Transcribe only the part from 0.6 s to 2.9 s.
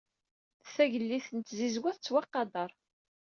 Tagellidt n tzizwa tettwaqader.